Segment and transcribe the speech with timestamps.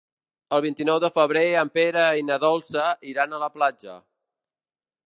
[0.55, 4.01] El vint-i-nou de febrer en Pere i na Dolça iran a la platja.